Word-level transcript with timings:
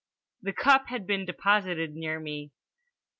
The 0.41 0.51
cup 0.51 0.87
had 0.87 1.05
been 1.05 1.25
deposited 1.27 1.93
near 1.95 2.19
me. 2.19 2.49